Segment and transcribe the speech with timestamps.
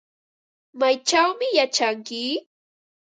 [0.79, 2.21] ¿Maychawmi yachanki?